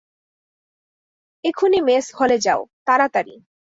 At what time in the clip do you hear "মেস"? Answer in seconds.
1.87-2.05